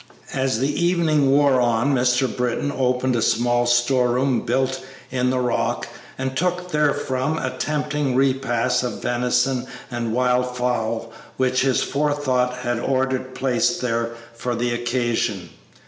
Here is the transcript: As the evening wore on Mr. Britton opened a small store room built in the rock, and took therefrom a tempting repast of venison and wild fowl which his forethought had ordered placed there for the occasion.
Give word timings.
As 0.33 0.57
the 0.59 0.83
evening 0.83 1.29
wore 1.29 1.61
on 1.61 1.93
Mr. 1.93 2.25
Britton 2.27 2.73
opened 2.75 3.15
a 3.15 3.21
small 3.21 3.67
store 3.67 4.13
room 4.13 4.41
built 4.43 4.83
in 5.11 5.29
the 5.29 5.37
rock, 5.37 5.87
and 6.17 6.35
took 6.35 6.71
therefrom 6.71 7.37
a 7.37 7.51
tempting 7.51 8.15
repast 8.15 8.81
of 8.81 9.03
venison 9.03 9.67
and 9.91 10.11
wild 10.11 10.57
fowl 10.57 11.13
which 11.37 11.61
his 11.61 11.83
forethought 11.83 12.57
had 12.57 12.79
ordered 12.79 13.35
placed 13.35 13.79
there 13.81 14.13
for 14.33 14.55
the 14.55 14.73
occasion. 14.73 15.51